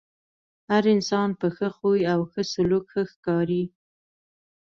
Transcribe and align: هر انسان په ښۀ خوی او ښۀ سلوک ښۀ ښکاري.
هر 0.69 0.83
انسان 0.95 1.29
په 1.39 1.47
ښۀ 1.55 1.69
خوی 1.77 2.01
او 2.13 2.19
ښۀ 2.31 2.41
سلوک 2.53 2.85
ښۀ 2.91 3.03
ښکاري. 3.11 3.63